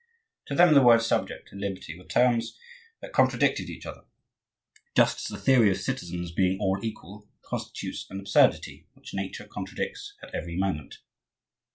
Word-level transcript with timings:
To 0.47 0.55
them 0.55 0.73
the 0.73 0.81
words 0.81 1.05
"subject" 1.05 1.51
and 1.51 1.61
"liberty" 1.61 1.95
were 1.95 2.05
terms 2.05 2.57
that 3.03 3.13
contradicted 3.13 3.69
each 3.69 3.85
other; 3.85 4.03
just 4.95 5.19
as 5.19 5.25
the 5.25 5.37
theory 5.37 5.69
of 5.69 5.77
citizens 5.77 6.31
being 6.31 6.57
all 6.59 6.79
equal 6.81 7.29
constitutes 7.43 8.07
an 8.09 8.19
absurdity 8.19 8.87
which 8.95 9.13
nature 9.13 9.45
contradicts 9.45 10.15
at 10.23 10.33
every 10.33 10.55
moment. 10.57 10.97